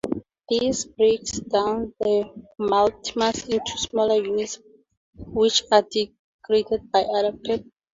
This 0.49 0.85
breaks 0.85 1.39
down 1.41 1.93
the 1.99 2.33
multimers 2.59 3.47
into 3.47 3.77
smaller 3.77 4.15
units, 4.15 4.57
which 5.15 5.63
are 5.71 5.83
degraded 5.83 6.91
by 6.91 7.03
other 7.03 7.33
peptidases. 7.33 7.69